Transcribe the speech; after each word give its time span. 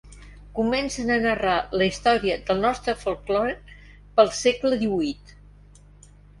Comence 0.59 1.03
a 1.15 1.17
narrar 1.25 1.57
la 1.81 1.89
història 1.89 2.39
del 2.49 2.65
nostre 2.65 2.97
folklore 3.03 3.55
pel 4.17 4.35
segle 4.41 4.83
díhuit. 4.83 5.39